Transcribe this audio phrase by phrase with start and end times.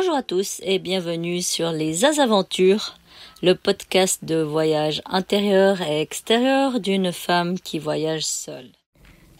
[0.00, 2.96] Bonjour à tous et bienvenue sur les Azaventures,
[3.42, 8.70] le podcast de voyage intérieur et extérieur d'une femme qui voyage seule.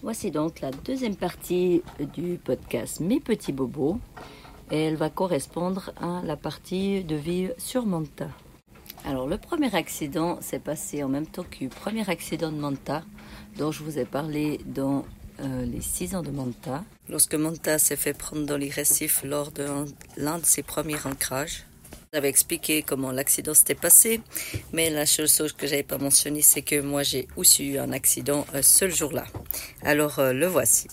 [0.03, 1.81] Voici donc la deuxième partie
[2.13, 3.99] du podcast Mes petits bobos
[4.71, 8.29] et elle va correspondre à la partie de vie sur Manta.
[9.07, 13.03] Alors le premier accident s'est passé en même temps que le premier accident de Manta
[13.57, 15.07] dont je vous ai parlé dans
[15.41, 16.85] euh, les 6 ans de Manta.
[17.09, 19.67] Lorsque Manta s'est fait prendre dans les récifs lors de
[20.17, 21.65] l'un de ses premiers ancrages.
[22.13, 24.21] J'avais expliqué comment l'accident s'était passé,
[24.73, 28.47] mais la chose que j'avais pas mentionné, c'est que moi j'ai aussi eu un accident
[28.55, 29.27] euh, ce jour-là.
[29.83, 30.89] Alors euh, le voici.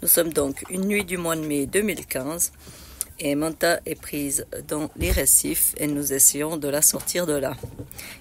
[0.00, 2.52] Nous sommes donc une nuit du mois de mai 2015
[3.20, 7.54] et Manta est prise dans les récifs et nous essayons de la sortir de là.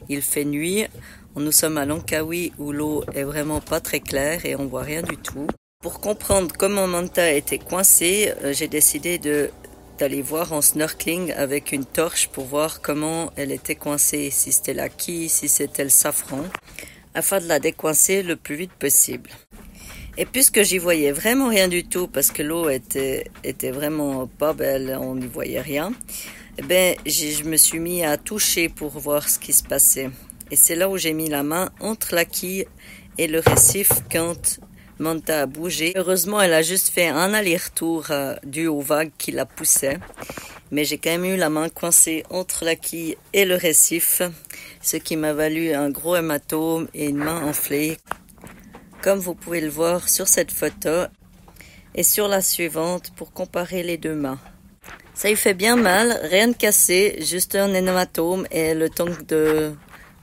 [0.09, 0.85] Il fait nuit,
[1.35, 5.01] nous sommes à Langkawi où l'eau est vraiment pas très claire et on voit rien
[5.01, 5.47] du tout.
[5.81, 9.17] Pour comprendre comment Manta était coincée, euh, j'ai décidé
[9.97, 14.75] d'aller voir en snorkeling avec une torche pour voir comment elle était coincée, si c'était
[14.75, 16.43] la quille, si c'était le safran,
[17.15, 19.31] afin de la décoincer le plus vite possible.
[20.19, 24.53] Et puisque j'y voyais vraiment rien du tout, parce que l'eau était, était vraiment pas
[24.53, 25.93] belle, on n'y voyait rien,
[26.59, 30.11] eh ben, je me suis mis à toucher pour voir ce qui se passait.
[30.51, 32.67] Et c'est là où j'ai mis la main entre la quille
[33.17, 34.59] et le récif quand
[35.01, 35.93] Manta a bougé.
[35.95, 39.99] Heureusement, elle a juste fait un aller-retour euh, dû aux vagues qui la poussaient.
[40.69, 44.21] Mais j'ai quand même eu la main coincée entre la quille et le récif,
[44.79, 47.97] ce qui m'a valu un gros hématome et une main enflée,
[49.01, 51.07] comme vous pouvez le voir sur cette photo
[51.95, 54.39] et sur la suivante pour comparer les deux mains.
[55.15, 59.73] Ça lui fait bien mal, rien de cassé, juste un hématome et le temps de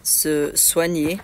[0.05, 1.19] se soigner.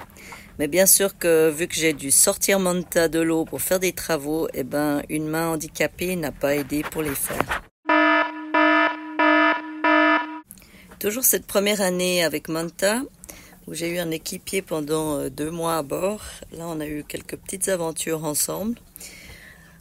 [0.59, 3.93] Mais bien sûr que vu que j'ai dû sortir Manta de l'eau pour faire des
[3.93, 7.63] travaux, eh ben, une main handicapée n'a pas aidé pour les faire.
[11.01, 13.03] Toujours cette première année avec Manta,
[13.67, 16.23] où j'ai eu un équipier pendant euh, deux mois à bord.
[16.53, 18.79] Là, on a eu quelques petites aventures ensemble.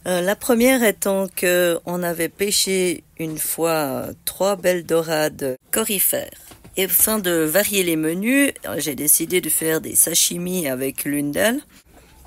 [0.06, 6.53] Euh, la première étant que on avait pêché une fois trois belles dorades corifères.
[6.76, 11.60] Et afin de varier les menus, j'ai décidé de faire des sashimi avec l'une d'elles.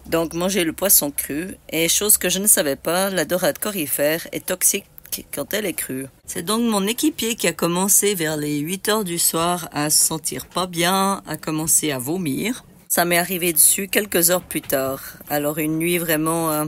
[0.05, 1.55] Donc manger le poisson cru.
[1.69, 4.85] Et chose que je ne savais pas, la dorade corifère est toxique
[5.33, 6.05] quand elle est crue.
[6.25, 10.05] C'est donc mon équipier qui a commencé vers les 8 heures du soir à se
[10.05, 12.63] sentir pas bien, à commencer à vomir.
[12.87, 15.01] Ça m'est arrivé dessus quelques heures plus tard.
[15.29, 16.65] Alors une nuit vraiment euh,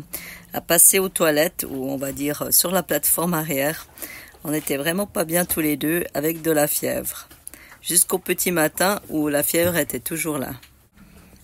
[0.54, 3.88] à passer aux toilettes, ou on va dire sur la plateforme arrière.
[4.44, 7.30] On était vraiment pas bien tous les deux avec de la fièvre
[7.82, 10.52] jusqu'au petit matin où la fièvre était toujours là.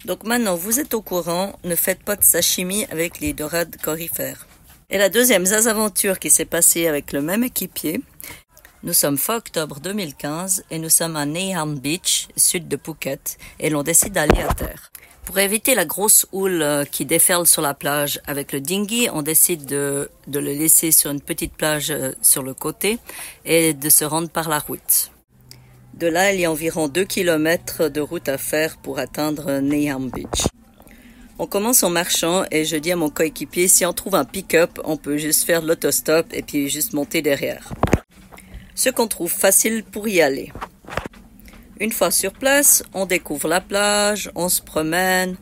[0.05, 4.45] Donc maintenant, vous êtes au courant, ne faites pas de sashimi avec les dorades corifères.
[4.89, 8.01] Et la deuxième aventure qui s'est passée avec le même équipier,
[8.83, 13.71] nous sommes fin octobre 2015 et nous sommes à Neyhan Beach, sud de Phuket, et
[13.71, 14.91] l'on décide d'aller à terre.
[15.25, 19.23] Pour éviter la grosse houle euh, qui déferle sur la plage avec le dinghy, on
[19.23, 22.99] décide de, de le laisser sur une petite plage euh, sur le côté
[23.43, 25.09] et de se rendre par la route.
[25.95, 30.09] De là, il y a environ 2 km de route à faire pour atteindre Neyham
[30.09, 30.47] Beach.
[31.39, 34.77] On commence en marchant et je dis à mon coéquipier, si on trouve un pick-up,
[34.83, 37.73] on peut juste faire l'autostop et puis juste monter derrière.
[38.75, 40.51] Ce qu'on trouve facile pour y aller.
[41.79, 45.37] Une fois sur place, on découvre la plage, on se promène,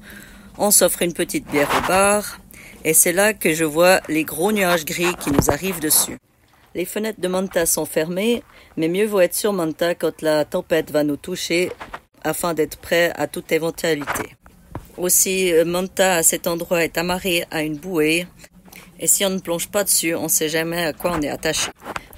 [0.59, 2.40] on s'offre une petite bière au bar,
[2.84, 6.20] et c'est là que je vois les gros nuages gris qui nous arrivent dessus.
[6.75, 8.44] Les fenêtres de Manta sont fermées,
[8.78, 11.72] mais mieux vaut être sur Manta quand la tempête va nous toucher
[12.23, 14.35] afin d'être prêt à toute éventualité.
[14.97, 18.25] Aussi, euh, Manta à cet endroit est amarré à une bouée
[19.00, 21.29] et si on ne plonge pas dessus, on ne sait jamais à quoi on est
[21.29, 21.69] attaché.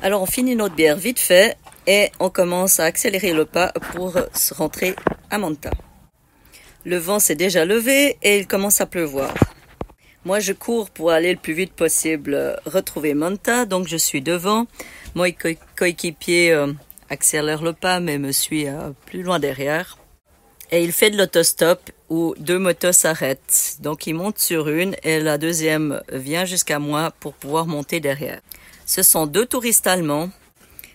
[0.02, 4.18] Alors on finit notre bière vite fait et on commence à accélérer le pas pour
[4.34, 4.96] se rentrer
[5.32, 5.72] à Manta.
[6.84, 9.34] Le vent s'est déjà levé et il commence à pleuvoir.
[10.26, 14.24] Moi, je cours pour aller le plus vite possible euh, retrouver Manta, donc je suis
[14.24, 14.66] devant.
[15.14, 15.32] Mon
[15.76, 16.74] coéquipier euh,
[17.12, 20.00] accélère le pas, mais me suit euh, plus loin derrière.
[20.72, 23.78] Et il fait de l'autostop où deux motos s'arrêtent.
[23.82, 28.42] Donc il monte sur une et la deuxième vient jusqu'à moi pour pouvoir monter derrière.
[28.88, 30.32] Ce sont deux touristes allemands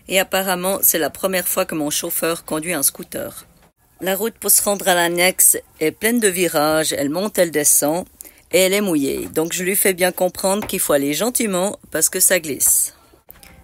[0.09, 3.47] et apparemment c'est la première fois que mon chauffeur conduit un scooter.
[4.01, 8.07] La route pour se rendre à l'annexe est pleine de virages, elle monte, elle descend
[8.53, 9.29] et elle est mouillée.
[9.35, 12.95] Donc je lui fais bien comprendre qu'il faut aller gentiment parce que ça glisse.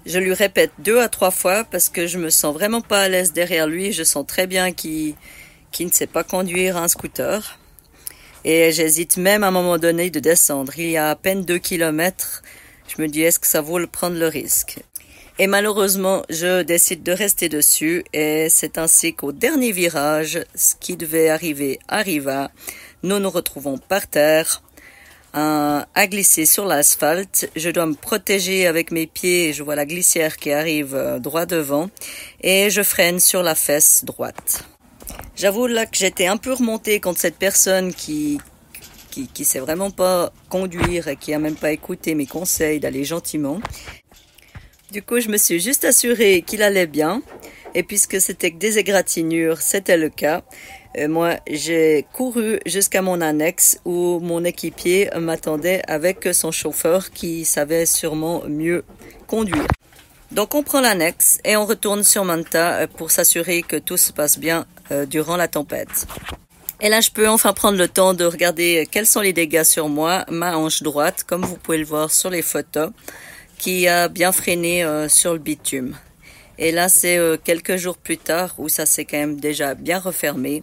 [0.06, 3.08] Je lui répète deux à trois fois parce que je me sens vraiment pas à
[3.08, 3.92] l'aise derrière lui.
[3.92, 5.16] Je sens très bien qu'il
[5.80, 7.58] ne sait pas conduire un scooter.
[8.44, 10.72] Et j'hésite même à un moment donné de descendre.
[10.78, 12.44] Il y a à peine deux kilomètres.
[12.86, 14.78] Je me dis est-ce que ça vaut le prendre le risque?
[15.40, 20.96] Et malheureusement, je décide de rester dessus et c'est ainsi qu'au dernier virage, ce qui
[20.96, 22.50] devait arriver arriva.
[23.02, 24.62] Nous nous retrouvons par terre,
[25.36, 27.50] à glisser sur l'asphalte.
[27.56, 29.52] Je dois me protéger avec mes pieds.
[29.52, 31.90] Je vois la glissière qui arrive euh, droit devant
[32.40, 34.64] et je freine sur la fesse droite.
[35.36, 38.38] J'avoue là que j'étais un peu remontée contre cette personne qui
[39.10, 43.04] qui, qui sait vraiment pas conduire et qui a même pas écouté mes conseils d'aller
[43.04, 43.60] gentiment.
[44.92, 47.22] Du coup, je me suis juste assurée qu'il allait bien.
[47.74, 50.42] Et puisque c'était que des égratignures, c'était le cas.
[50.98, 57.44] Euh, moi, j'ai couru jusqu'à mon annexe où mon équipier m'attendait avec son chauffeur qui
[57.44, 58.84] savait sûrement mieux
[59.26, 59.66] conduire.
[60.32, 64.12] Donc on prend l'annexe et on retourne sur Manta euh, pour s'assurer que tout se
[64.12, 66.06] passe bien euh, durant la tempête.
[66.80, 69.88] Et là, je peux enfin prendre le temps de regarder quels sont les dégâts sur
[69.88, 72.90] moi, ma hanche droite, comme vous pouvez le voir sur les photos
[73.58, 75.96] qui a bien freiné sur le bitume.
[76.58, 79.98] Et là, c'est euh, quelques jours plus tard où ça s'est quand même déjà bien
[79.98, 80.62] refermé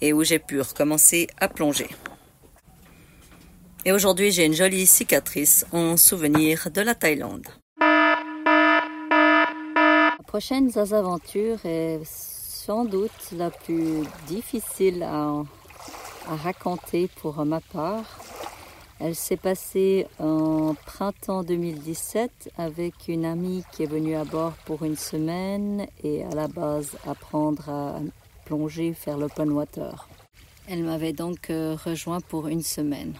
[0.00, 1.88] et où j'ai pu recommencer à plonger.
[3.84, 7.46] Et aujourd'hui, j'ai une jolie cicatrice en souvenir de la Thaïlande.
[7.78, 8.16] La
[10.26, 15.42] prochaine aventure est sans doute la plus difficile à,
[16.28, 18.18] à raconter pour ma part
[18.98, 24.84] elle s'est passée en printemps 2017 avec une amie qui est venue à bord pour
[24.84, 28.00] une semaine et à la base apprendre à
[28.46, 30.08] plonger, faire l'open water.
[30.66, 33.12] Elle m'avait donc euh, rejoint pour une semaine.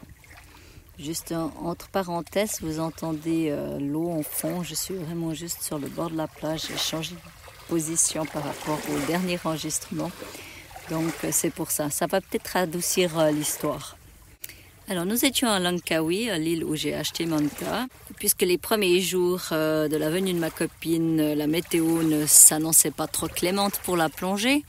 [0.99, 4.63] Juste entre parenthèses, vous entendez euh, l'eau en fond.
[4.63, 6.69] Je suis vraiment juste sur le bord de la plage.
[6.69, 7.21] J'ai changé de
[7.69, 10.11] position par rapport au dernier enregistrement.
[10.89, 11.91] Donc euh, c'est pour ça.
[11.91, 13.99] Ça va peut-être adoucir l'histoire.
[14.89, 17.87] Alors nous étions à Langkawi, à l'île où j'ai acheté Manta.
[18.21, 22.25] Puisque les premiers jours euh, de la venue de ma copine, euh, la météo ne
[22.25, 24.65] s'annonçait pas trop clémente pour la plongée,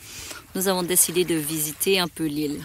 [0.56, 2.64] nous avons décidé de visiter un peu l'île.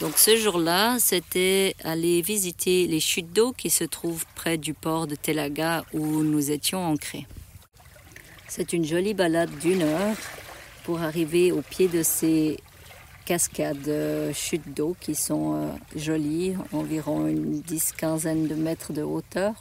[0.00, 5.08] Donc ce jour-là, c'était aller visiter les chutes d'eau qui se trouvent près du port
[5.08, 7.26] de Telaga où nous étions ancrés.
[8.46, 10.16] C'est une jolie balade d'une heure
[10.84, 12.58] pour arriver au pied de ces
[13.26, 19.02] cascades, euh, chutes d'eau qui sont euh, jolies, environ une dix, quinzaine de mètres de
[19.02, 19.52] hauteur,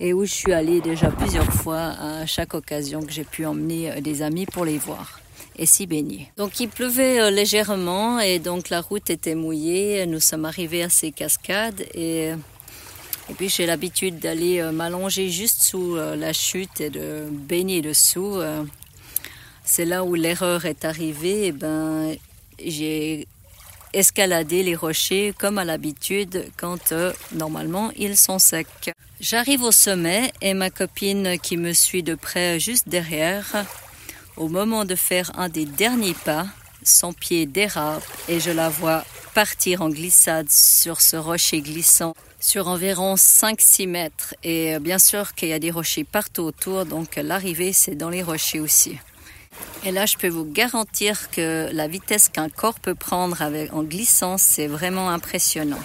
[0.00, 3.90] et où je suis allée déjà plusieurs fois à chaque occasion que j'ai pu emmener
[3.90, 5.20] euh, des amis pour les voir
[5.56, 6.30] et s'y baigner.
[6.36, 10.06] Donc il pleuvait légèrement et donc la route était mouillée.
[10.06, 12.30] Nous sommes arrivés à ces cascades et,
[13.28, 18.40] et puis j'ai l'habitude d'aller m'allonger juste sous la chute et de baigner dessous.
[19.64, 21.46] C'est là où l'erreur est arrivée.
[21.46, 22.16] Et ben,
[22.64, 23.26] j'ai
[23.92, 28.92] escaladé les rochers comme à l'habitude quand euh, normalement ils sont secs.
[29.20, 33.64] J'arrive au sommet et ma copine qui me suit de près juste derrière,
[34.36, 36.46] au moment de faire un des derniers pas,
[36.82, 42.14] son pied dérape et je la vois partir en glissade sur ce rocher glissant
[42.44, 44.34] sur environ 5-6 mètres.
[44.42, 48.10] Et euh, bien sûr qu'il y a des rochers partout autour, donc l'arrivée c'est dans
[48.10, 48.98] les rochers aussi.
[49.84, 53.36] Et là, je peux vous garantir que la vitesse qu'un corps peut prendre
[53.72, 55.82] en glissant, c'est vraiment impressionnant.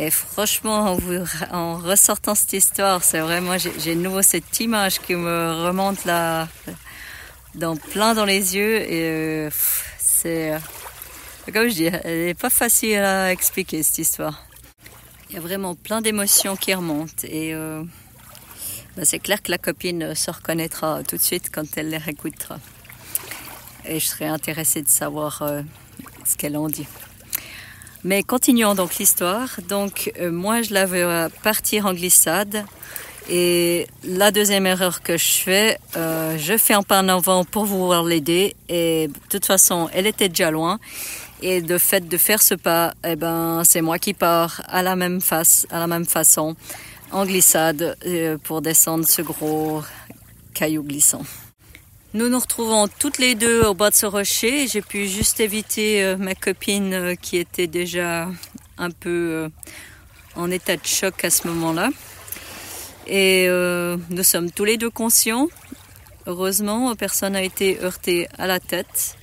[0.00, 0.96] Et franchement,
[1.50, 6.46] en, ressortant cette histoire, c'est vraiment, j'ai de nouveau cette image qui me remonte là,
[7.56, 8.76] dans, plein dans les yeux.
[8.80, 9.50] Et euh,
[9.98, 10.58] c'est, euh,
[11.52, 14.46] comme je dis, elle n'est pas facile à expliquer cette histoire.
[15.28, 17.24] Il y a vraiment plein d'émotions qui remontent.
[17.24, 17.82] Et euh,
[18.98, 22.58] bah, c'est clair que la copine se reconnaîtra tout de suite quand elle les réécoutera.
[23.84, 25.62] Et je serais intéressée de savoir euh,
[26.24, 26.88] ce qu'elle en dit.
[28.02, 29.60] Mais continuons donc l'histoire.
[29.68, 32.64] Donc euh, moi je la veux partir en glissade.
[33.30, 37.66] Et la deuxième erreur que je fais, euh, je fais un pas en avant pour
[37.66, 38.56] vouloir l'aider.
[38.68, 40.80] Et de toute façon elle était déjà loin.
[41.40, 44.96] Et de fait de faire ce pas, eh ben c'est moi qui pars à la
[44.96, 46.56] même face, à la même façon
[47.12, 47.96] en glissade
[48.44, 49.82] pour descendre ce gros
[50.54, 51.22] caillou glissant.
[52.14, 54.66] Nous nous retrouvons toutes les deux au bas de ce rocher.
[54.66, 58.30] J'ai pu juste éviter euh, ma copine euh, qui était déjà
[58.78, 59.48] un peu euh,
[60.34, 61.90] en état de choc à ce moment-là.
[63.06, 63.48] Et
[64.10, 65.48] nous sommes tous les deux conscients.
[66.26, 69.16] Heureusement, personne n'a été heurté à la tête.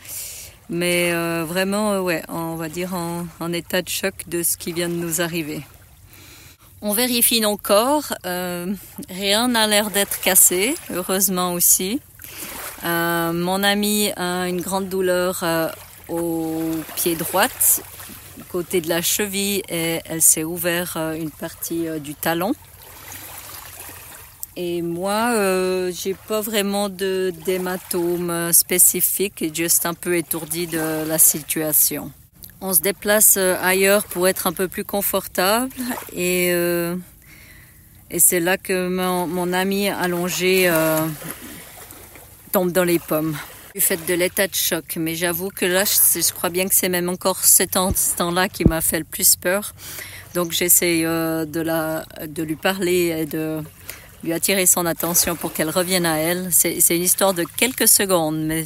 [0.70, 1.12] Mais
[1.44, 5.22] vraiment, ouais, on va dire en, état de choc de ce qui vient de nous
[5.22, 5.62] arriver.
[6.88, 8.14] On vérifie nos corps.
[8.24, 12.00] rien n'a l'air d'être cassé, heureusement aussi.
[12.84, 15.68] Euh, mon ami a une grande douleur euh,
[16.10, 16.62] au
[16.96, 17.48] pied droit,
[18.52, 22.54] côté de la cheville, et elle s'est ouvert euh, une partie du talon.
[24.56, 31.18] Et moi, euh, j'ai pas vraiment de d'hématome spécifique, juste un peu étourdi de la
[31.18, 32.12] situation.
[32.62, 35.74] On se déplace euh, ailleurs pour être un peu plus confortable
[36.14, 36.96] et euh,
[38.12, 41.06] et c'est là que mon, mon ami allongé euh,
[42.52, 43.36] tombe dans les pommes.
[43.74, 46.88] Du fait de l'état de choc, mais j'avoue que là, je, crois bien que c'est
[46.88, 49.74] même encore cet temps-là qui m'a fait le plus peur.
[50.34, 51.46] Donc j'essaie de,
[52.26, 53.62] de lui parler et de
[54.24, 56.50] lui attirer son attention pour qu'elle revienne à elle.
[56.52, 58.66] C'est une histoire de quelques secondes, mais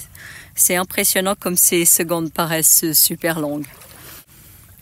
[0.60, 3.66] c'est impressionnant comme ces secondes paraissent super longues.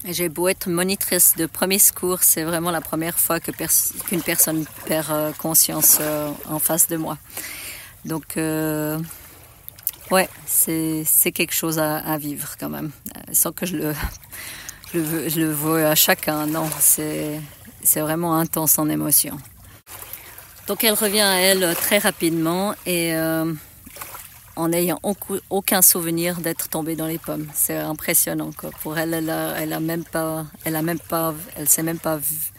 [0.06, 4.66] J'ai beau être monitrice de premier secours, c'est vraiment la première fois qu'une pers personne
[4.86, 7.18] perd euh, conscience euh, en face de moi.
[8.06, 8.98] Donc, euh,
[10.12, 12.92] ouais, c'est quelque chose à, vivre quand même,
[13.34, 13.94] sans que je le,
[14.94, 16.48] je à chacun.
[16.48, 17.42] Non, c'est
[18.00, 19.38] vraiment intense en émotion.
[20.68, 23.54] Donc, elle revient à elle très rapidement et euh,
[24.58, 25.00] en n'ayant
[25.50, 27.48] aucun souvenir d'être tombée dans les pommes.
[27.54, 28.52] C'est impressionnant.
[28.58, 28.72] Quoi.
[28.82, 32.52] Pour elle, elle a, même pas, elle a même pas, elle s'est même pas vue.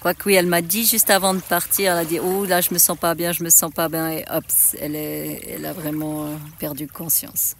[0.00, 2.72] Quoique oui, elle m'a dit juste avant de partir, elle a dit oh là je
[2.72, 4.44] me sens pas bien, je me sens pas bien et hop,
[4.80, 6.26] elle est, elle a vraiment
[6.58, 7.54] perdu conscience.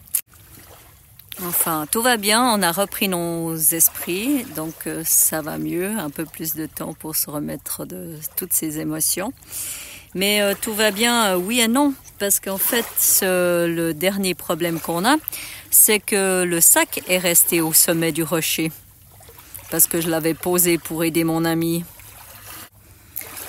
[1.43, 6.11] Enfin, tout va bien, on a repris nos esprits, donc euh, ça va mieux, un
[6.11, 9.33] peu plus de temps pour se remettre de toutes ces émotions.
[10.15, 12.85] Mais euh, tout va bien, euh, oui et non, parce qu'en fait,
[13.23, 15.17] le dernier problème qu'on a,
[15.71, 18.73] c'est que le sac est resté au sommet du rocher,
[19.71, 21.85] parce que je l'avais posé pour aider mon ami.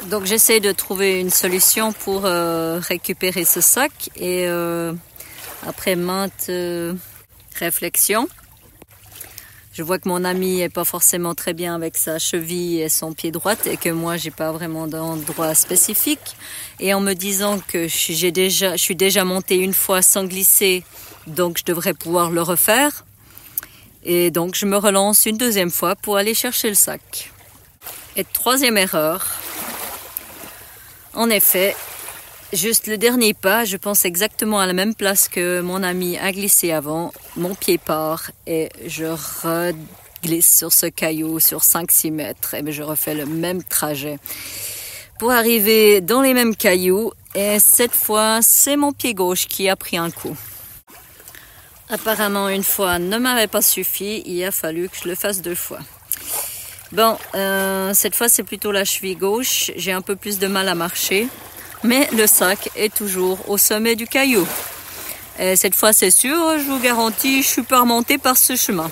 [0.05, 4.09] Donc j'essaie de trouver une solution pour euh, récupérer ce sac.
[4.15, 4.47] Et
[5.67, 6.49] après maintes
[7.55, 8.27] réflexions,
[9.73, 13.13] je vois que mon ami est pas forcément très bien avec sa cheville et son
[13.13, 16.35] pied droit et que moi j'ai pas vraiment d'endroit spécifique.
[16.79, 20.83] Et en me disant que je suis déjà montée une fois sans glisser,
[21.25, 23.05] donc je devrais pouvoir le refaire.
[24.03, 27.31] Et donc je me relance une deuxième fois pour aller chercher le sac.
[28.17, 29.25] Et troisième erreur.
[31.13, 31.75] En effet,
[32.53, 36.33] Juste le dernier pas, je pense exactement à la même place que mon ami a
[36.33, 37.13] glissé avant.
[37.37, 43.15] Mon pied part et je reglisse sur ce caillou sur 5-6 mètres et je refais
[43.15, 44.19] le même trajet
[45.17, 49.77] pour arriver dans les mêmes cailloux et cette fois c'est mon pied gauche qui a
[49.77, 50.35] pris un coup.
[51.89, 55.55] Apparemment une fois ne m'avait pas suffi, il a fallu que je le fasse deux
[55.55, 55.79] fois.
[56.91, 60.67] Bon, euh, cette fois c'est plutôt la cheville gauche, j'ai un peu plus de mal
[60.67, 61.29] à marcher
[61.83, 64.47] mais le sac est toujours au sommet du caillou.
[65.39, 68.91] Et cette fois, c'est sûr, je vous garantis, je suis pas remontée par ce chemin.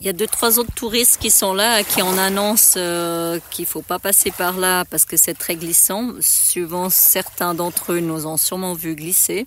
[0.00, 3.66] Il y a deux, trois autres touristes qui sont là, qui en annoncent euh, qu'il
[3.66, 6.12] faut pas passer par là parce que c'est très glissant.
[6.20, 9.44] Suivant certains d'entre eux nous ont sûrement vu glisser.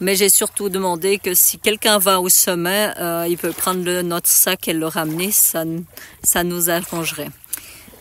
[0.00, 4.28] Mais j'ai surtout demandé que si quelqu'un va au sommet, euh, il peut prendre notre
[4.28, 5.64] sac et le ramener, ça,
[6.22, 7.28] ça nous arrangerait.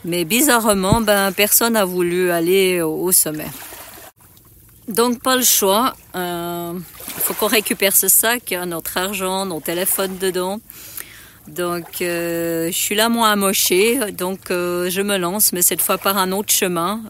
[0.05, 3.47] Mais bizarrement, ben, personne n'a voulu aller au, sommet.
[4.87, 5.95] Donc pas le choix.
[6.13, 6.73] Il euh,
[7.19, 10.59] faut qu'on récupère ce sac, notre argent, nos téléphones dedans.
[11.47, 15.97] Donc euh, je suis là moi amochée, donc euh, je me lance, mais cette fois
[15.97, 17.01] par un autre chemin,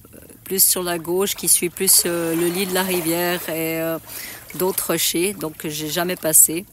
[0.43, 3.79] plus sur la gauche, qui suit plus euh, le lit de la rivière et
[4.55, 6.65] d'autres rochers, donc j'ai jamais passé,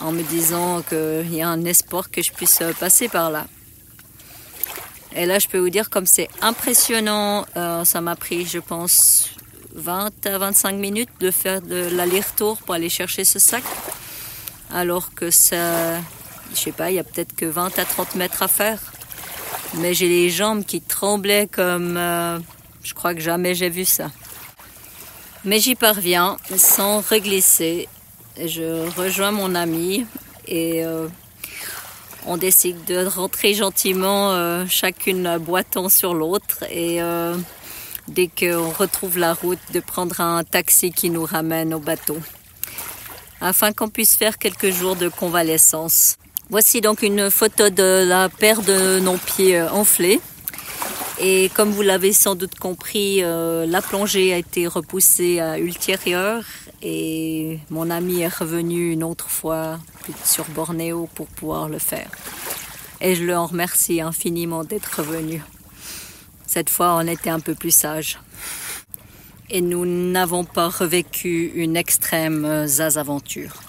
[0.00, 3.46] en me disant qu'il y a un espoir que je puisse passer par là.
[5.14, 7.44] Et là, je peux vous dire comme c'est impressionnant.
[7.56, 9.30] Euh, ça m'a pris, je pense,
[9.74, 13.64] 20 à 25 minutes de faire de l'aller-retour pour aller chercher ce sac.
[14.72, 15.98] Alors que ça,
[16.54, 18.78] je sais pas, il y a peut-être que 20 à 30 mètres à faire.
[19.74, 22.38] Mais j'ai les jambes qui tremblaient comme euh,
[22.82, 24.10] je crois que jamais j'ai vu ça.
[25.44, 27.88] Mais j'y parviens sans reglisser.
[28.36, 30.06] Je rejoins mon ami
[30.46, 31.08] et euh,
[32.26, 37.36] on décide de rentrer gentiment, euh, chacune boitant sur l'autre et euh,
[38.08, 42.18] dès qu'on retrouve la route, de prendre un taxi qui nous ramène au bateau,
[43.40, 46.16] afin qu'on puisse faire quelques jours de convalescence.
[46.50, 50.20] Voici donc une photo de la paire de non-pieds euh, enflés.
[51.22, 56.42] Et comme vous l'avez sans doute compris, euh, la plongée a été repoussée à ultérieure
[56.82, 59.78] et mon ami est revenu une autre fois
[60.24, 62.10] sur Bornéo pour pouvoir le faire.
[63.00, 65.42] Et je le remercie infiniment d'être revenu.
[66.46, 68.18] Cette fois, on était un peu plus sage.
[69.50, 73.60] Et nous n'avons pas revécu une extrême euh, zazaventure.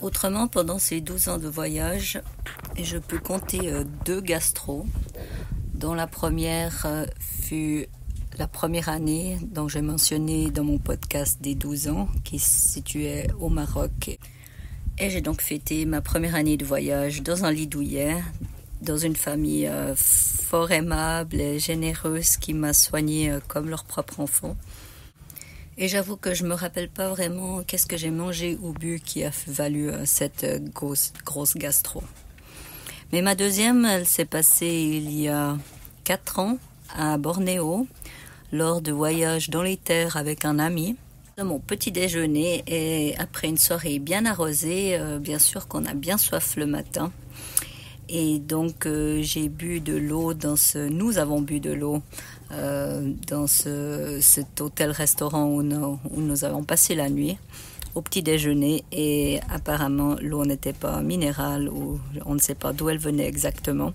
[0.00, 2.20] Autrement, pendant ces 12 ans de voyage,
[2.80, 4.86] je peux compter euh, deux gastros.
[5.74, 7.86] dont la première euh, fut
[8.38, 13.28] la première année dont j'ai mentionné dans mon podcast des 12 ans qui se situait
[13.38, 14.18] au Maroc.
[14.98, 17.68] Et j'ai donc fêté ma première année de voyage dans un lit
[18.82, 24.20] dans une famille euh, fort aimable et généreuse qui m'a soigné euh, comme leur propre
[24.20, 24.56] enfant.
[25.78, 29.24] Et j'avoue que je me rappelle pas vraiment qu'est-ce que j'ai mangé ou bu qui
[29.24, 32.02] a valu euh, cette grosse, grosse gastro.
[33.12, 35.56] Mais ma deuxième, elle s'est passée il y a
[36.04, 36.58] quatre ans
[36.96, 37.86] à Bornéo
[38.54, 40.96] lors de voyages dans les terres avec un ami.
[41.42, 46.54] Mon petit déjeuner et après une soirée bien arrosée, bien sûr qu'on a bien soif
[46.56, 47.10] le matin.
[48.08, 52.02] Et donc euh, j'ai bu de l'eau dans ce, nous avons bu de l'eau
[52.52, 57.38] euh, dans ce, cet hôtel-restaurant où nous, où nous avons passé la nuit
[57.94, 62.90] au petit déjeuner et apparemment l'eau n'était pas minérale ou on ne sait pas d'où
[62.90, 63.92] elle venait exactement.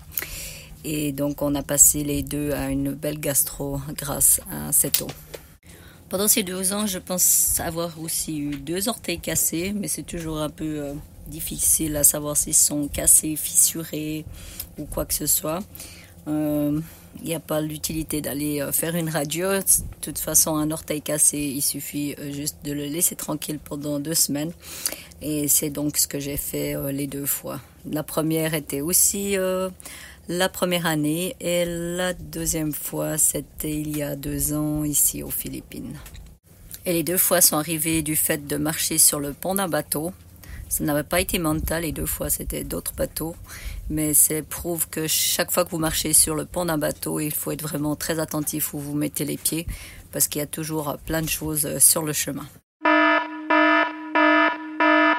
[0.84, 5.08] Et donc on a passé les deux à une belle gastro grâce à cette eau.
[6.10, 10.38] Pendant ces deux ans, je pense avoir aussi eu deux orteils cassés, mais c'est toujours
[10.38, 10.94] un peu euh,
[11.28, 14.24] difficile à savoir s'ils sont cassés, fissurés
[14.76, 15.60] ou quoi que ce soit.
[16.26, 16.80] Il euh,
[17.22, 19.52] n'y a pas l'utilité d'aller euh, faire une radio.
[19.52, 19.62] De
[20.00, 24.50] toute façon, un orteil cassé, il suffit juste de le laisser tranquille pendant deux semaines.
[25.22, 27.60] Et c'est donc ce que j'ai fait les deux fois.
[27.88, 29.36] La première était aussi
[30.30, 35.30] la première année et la deuxième fois, c'était il y a deux ans ici aux
[35.30, 35.96] Philippines.
[36.86, 40.12] Et les deux fois sont arrivées du fait de marcher sur le pont d'un bateau
[40.70, 43.34] ça n'avait pas été mental et deux fois c'était d'autres bateaux.
[43.90, 47.34] Mais ça prouve que chaque fois que vous marchez sur le pont d'un bateau, il
[47.34, 49.66] faut être vraiment très attentif où vous mettez les pieds
[50.12, 52.46] parce qu'il y a toujours plein de choses euh, sur le chemin.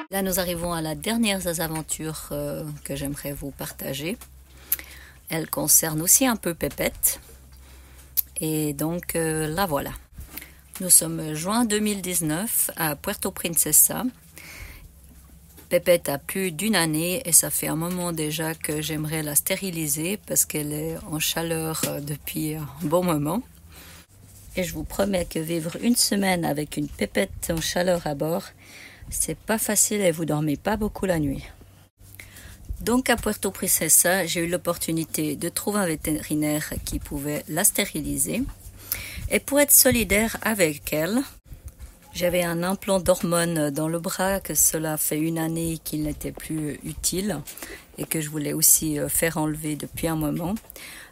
[0.10, 4.18] Là, nous arrivons à la dernière aventure euh, que j'aimerais vous partager.
[5.32, 7.20] Elle concerne aussi un peu Pépette.
[8.40, 9.92] Et donc, euh, la voilà.
[10.82, 14.04] Nous sommes juin 2019 à Puerto Princesa
[15.72, 20.20] Pépette a plus d'une année et ça fait un moment déjà que j'aimerais la stériliser
[20.28, 23.42] parce qu'elle est en chaleur euh, depuis un bon moment.
[24.58, 28.44] Et je vous promets que vivre une semaine avec une pépette en chaleur à bord,
[29.10, 31.46] c'est pas facile et vous dormez pas beaucoup la nuit.
[32.82, 38.42] Donc à Puerto Princesa, j'ai eu l'opportunité de trouver un vétérinaire qui pouvait la stériliser.
[39.30, 41.22] Et pour être solidaire avec elle,
[42.14, 46.80] j'avais un implant d'hormones dans le bras, que cela fait une année qu'il n'était plus
[46.84, 47.40] utile
[48.00, 50.56] et que je voulais aussi euh, faire enlever depuis un moment.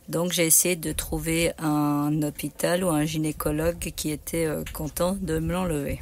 [0.10, 5.38] Donc j'ai essayé de trouver un hôpital ou un gynécologue qui était euh, content de
[5.38, 6.02] me l'enlever.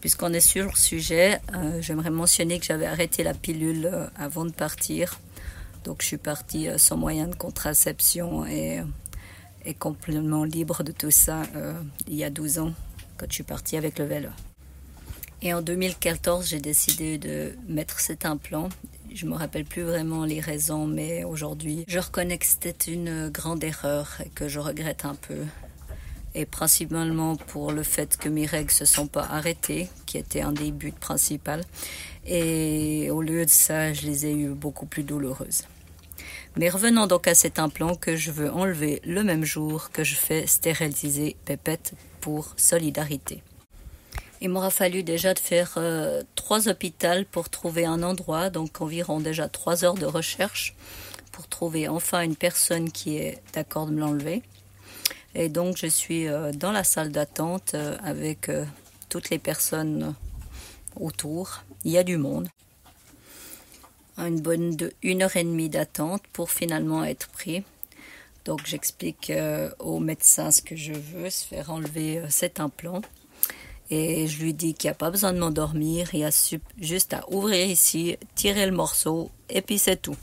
[0.00, 4.52] Puisqu'on est sur le sujet, euh, j'aimerais mentionner que j'avais arrêté la pilule avant de
[4.52, 5.20] partir.
[5.84, 8.80] Donc je suis partie sans moyen de contraception et,
[9.64, 11.42] et complètement libre de tout ça
[12.06, 12.74] il y a 12 ans
[13.16, 14.28] quand je suis partie avec le vélo.
[15.42, 18.68] Et en 2014, j'ai décidé de mettre cet implant.
[19.12, 23.64] Je me rappelle plus vraiment les raisons, mais aujourd'hui, je reconnais que c'était une grande
[23.64, 25.38] erreur et que je regrette un peu.
[26.34, 30.52] Et principalement pour le fait que mes règles se sont pas arrêtées, qui était un
[30.52, 31.60] des buts principaux.
[32.26, 35.64] Et au lieu de ça, je les ai eues beaucoup plus douloureuses.
[36.56, 40.14] Mais revenons donc à cet implant que je veux enlever le même jour que je
[40.14, 43.42] fais stériliser Pépette pour solidarité.
[44.40, 49.20] Il m'aura fallu déjà de faire euh, trois hôpitaux pour trouver un endroit, donc environ
[49.20, 50.74] déjà trois heures de recherche
[51.30, 54.42] pour trouver enfin une personne qui est d'accord de me l'enlever.
[55.34, 58.50] Et donc je suis euh, dans la salle d'attente euh, avec
[59.08, 60.14] toutes les personnes
[60.96, 61.62] autour.
[61.84, 62.48] Il y a du monde.
[64.18, 67.64] Une bonne une heure et demie d'attente pour finalement être pris.
[68.44, 73.02] Donc j'explique euh, au médecin ce que je veux, se faire enlever euh, cet implant.
[73.90, 77.12] Et je lui dis qu'il n'y a pas besoin de m'endormir, il y a juste
[77.12, 80.16] à ouvrir ici, tirer le morceau, et puis c'est tout.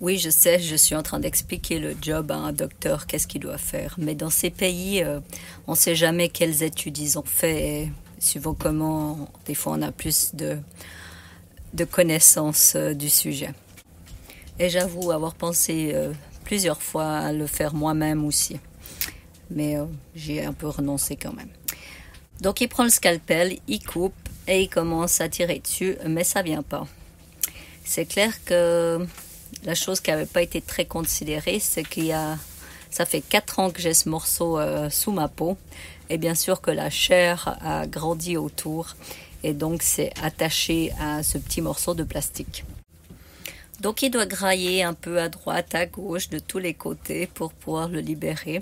[0.00, 3.40] Oui, je sais, je suis en train d'expliquer le job à un docteur, qu'est-ce qu'il
[3.40, 3.96] doit faire.
[3.98, 5.20] Mais dans ces pays, euh,
[5.66, 7.82] on ne sait jamais quelles études ils ont fait.
[7.82, 10.58] Et suivant comment, des fois, on a plus de,
[11.74, 13.52] de connaissances du sujet.
[14.60, 15.94] Et j'avoue avoir pensé
[16.48, 18.58] plusieurs fois à le faire moi-même aussi.
[19.50, 19.84] Mais euh,
[20.14, 21.50] j'ai un peu renoncé quand même.
[22.40, 24.14] Donc il prend le scalpel, il coupe
[24.46, 26.86] et il commence à tirer dessus, mais ça vient pas.
[27.84, 29.06] C'est clair que
[29.64, 32.38] la chose qui n'avait pas été très considérée, c'est qu'il y a,
[32.90, 35.56] ça fait quatre ans que j'ai ce morceau euh, sous ma peau,
[36.10, 38.96] et bien sûr que la chair a grandi autour,
[39.42, 42.64] et donc c'est attaché à ce petit morceau de plastique.
[43.80, 47.52] Donc il doit grailler un peu à droite, à gauche, de tous les côtés pour
[47.52, 48.60] pouvoir le libérer.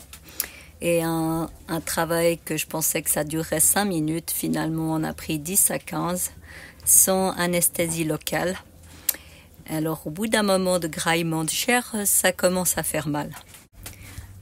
[0.82, 5.14] Et un, un travail que je pensais que ça durerait 5 minutes, finalement on a
[5.14, 6.32] pris 10 à 15
[6.84, 8.56] sans anesthésie locale.
[9.68, 13.30] Alors au bout d'un moment de graillement de chair, ça commence à faire mal.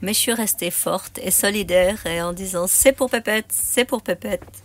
[0.02, 4.62] Mais je suis restée forte et solidaire en disant c'est pour Pépette, c'est pour Pépette,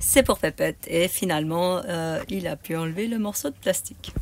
[0.00, 0.84] c'est pour Pépette.
[0.88, 4.12] Et finalement, euh, il a pu enlever le morceau de plastique.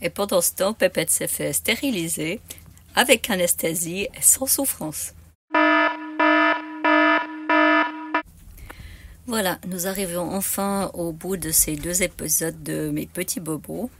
[0.00, 2.40] Et pendant ce temps, Pépette s'est fait stériliser
[2.94, 5.12] avec anesthésie et sans souffrance.
[9.26, 13.90] Voilà, nous arrivons enfin au bout de ces deux épisodes de mes petits bobos,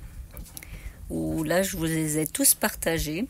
[1.10, 3.26] où là je vous les ai tous partagés,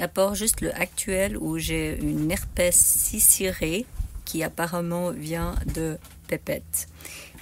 [0.00, 3.86] à part juste le actuel où j'ai une herpès cicirée
[4.24, 5.98] qui apparemment vient de
[6.28, 6.88] pépette,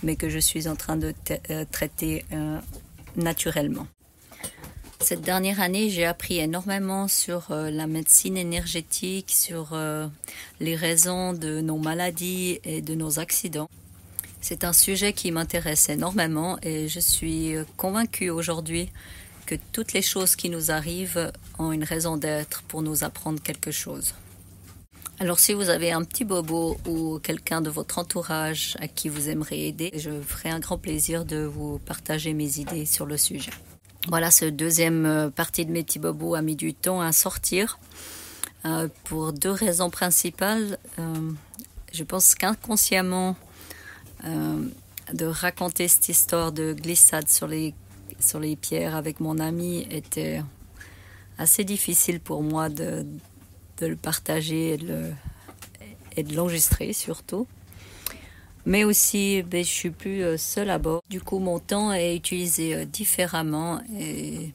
[0.02, 1.12] mais que je suis en train de
[1.50, 2.58] euh, traiter euh,
[3.16, 3.87] naturellement.
[5.00, 9.78] Cette dernière année, j'ai appris énormément sur euh, la médecine énergétique, sur
[10.61, 13.68] les raisons de nos maladies et de nos accidents.
[14.40, 18.90] C'est un sujet qui m'intéresse énormément et je suis convaincue aujourd'hui
[19.48, 23.70] que toutes les choses qui nous arrivent ont une raison d'être pour nous apprendre quelque
[23.70, 24.12] chose.
[25.20, 29.30] Alors si vous avez un petit bobo ou quelqu'un de votre entourage à qui vous
[29.30, 33.50] aimeriez aider, je ferai un grand plaisir de vous partager mes idées sur le sujet.
[34.06, 37.78] Voilà, ce deuxième euh, partie de mes petits bobos a mis du temps à sortir
[38.66, 40.78] euh, pour deux raisons principales.
[40.98, 41.30] Euh,
[41.92, 43.34] je pense qu'inconsciemment,
[45.14, 47.72] de raconter cette histoire de glissade sur les,
[48.18, 50.42] sur les pierres avec mon ami était
[51.38, 53.07] assez difficile pour moi de,
[53.78, 54.78] de le partager
[56.16, 57.46] et de l'enregistrer surtout
[58.68, 61.02] mais aussi ben, je suis plus euh, seule à bord.
[61.09, 64.52] Du coup, mon temps est utilisé euh, différemment et,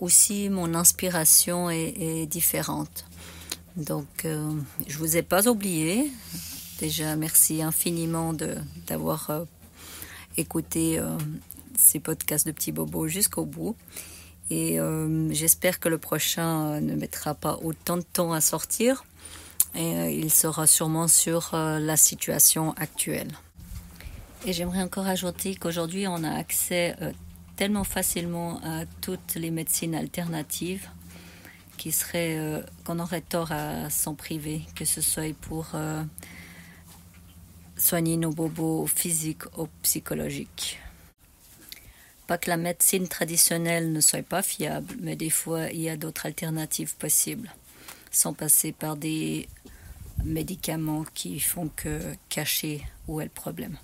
[0.00, 3.06] aussi mon inspiration est, différente.
[3.76, 4.52] Donc, euh,
[4.86, 6.10] je vous ai pas oublié.
[6.80, 8.34] Déjà, merci infiniment
[8.86, 9.46] d'avoir
[10.36, 11.00] écouté
[11.78, 13.76] ces podcasts de Petit Bobo jusqu'au bout.
[14.50, 14.78] Et
[15.30, 19.04] j'espère que le prochain ne mettra pas autant de temps à sortir
[19.74, 23.30] et euh, il sera sûrement sur euh, la situation actuelle.
[24.46, 27.12] Et j'aimerais encore ajouter qu'aujourd'hui, on a accès euh,
[27.56, 30.88] tellement facilement à toutes les médecines alternatives
[32.84, 35.76] qu'on aurait tort à s'en priver, que ce soit pour
[37.76, 40.80] soigner nos bobos physiques ou psychologiques.
[42.28, 45.96] Pas que la médecine traditionnelle ne soit pas fiable, mais des fois il y a
[45.96, 47.50] d'autres alternatives possibles,
[48.10, 49.48] sans passer par des
[50.24, 53.78] médicaments qui font que cacher où est le problème.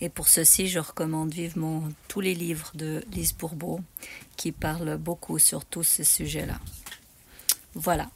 [0.00, 3.80] Et pour ceci, je recommande vivement tous les livres de Lise Bourbeau
[4.36, 6.58] qui parlent beaucoup sur tous ces sujets-là.
[7.74, 8.08] Voilà.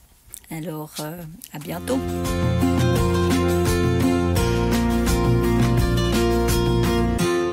[0.50, 1.98] Alors, euh, à bientôt.